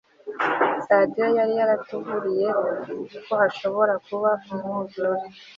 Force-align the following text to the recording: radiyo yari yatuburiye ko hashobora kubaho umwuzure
radiyo 0.89 1.25
yari 1.37 1.53
yatuburiye 1.61 2.47
ko 3.25 3.33
hashobora 3.41 3.93
kubaho 4.05 4.45
umwuzure 4.55 5.23